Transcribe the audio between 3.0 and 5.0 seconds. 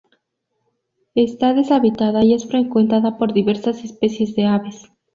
por diversas especies de aves.